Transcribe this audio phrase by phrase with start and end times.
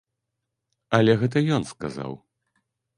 [0.99, 2.21] Але гэта ён сказаў.